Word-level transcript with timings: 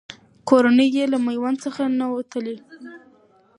کورنۍ 0.49 0.87
یې 0.97 1.05
له 1.13 1.17
میوند 1.25 1.57
څخه 1.65 1.81
نه 1.99 2.05
وه 2.11 2.21
تللې. 2.31 2.57